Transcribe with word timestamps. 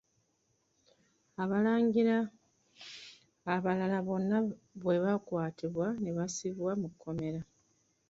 Abalangira 1.43 2.15
abalala 3.53 3.97
bonna 4.07 4.37
bwe 4.81 4.97
baakwatibwa 5.03 5.87
ne 6.01 6.11
bassibwa 6.17 6.71
mu 6.81 6.87
kkomera. 6.93 7.41